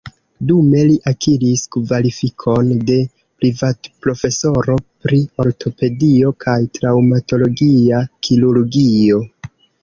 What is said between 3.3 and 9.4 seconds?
privatprofesoro pri ortopedio kaj traŭmatologia kirurgio.